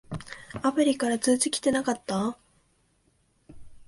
[0.63, 2.35] アプリから通知きてなかった？